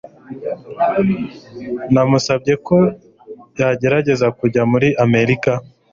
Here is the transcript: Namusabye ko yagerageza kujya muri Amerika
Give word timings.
Namusabye 1.93 2.53
ko 2.67 2.77
yagerageza 3.59 4.27
kujya 4.39 4.61
muri 4.71 4.87
Amerika 5.05 5.51